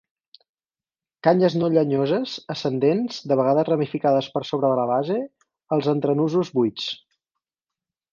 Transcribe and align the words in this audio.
Canyes 1.25 1.55
no 1.57 1.67
llenyoses, 1.73 2.31
ascendents, 2.53 3.19
de 3.31 3.37
vegades 3.41 3.67
ramificades 3.69 4.31
per 4.37 4.43
sobre 4.53 4.71
de 4.73 4.79
la 4.81 4.87
base; 4.93 5.19
els 5.77 5.91
entrenusos 5.93 6.51
buits. 6.57 6.89